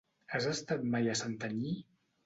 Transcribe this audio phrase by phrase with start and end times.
[0.37, 1.79] Has estat mai a Santanyí?